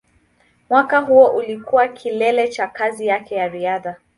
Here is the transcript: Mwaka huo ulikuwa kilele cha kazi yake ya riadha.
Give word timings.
Mwaka 0.69 0.99
huo 0.99 1.27
ulikuwa 1.27 1.87
kilele 1.87 2.47
cha 2.47 2.67
kazi 2.67 3.07
yake 3.07 3.35
ya 3.35 3.47
riadha. 3.47 3.95